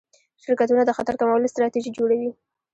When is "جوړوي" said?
1.97-2.31